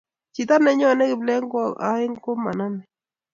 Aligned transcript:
chito 0.33 0.55
ne 0.59 0.71
yonei 0.81 1.11
kiplengwok 1.11 1.73
aeng 1.89 2.15
ko 2.23 2.31
manamei 2.43 2.87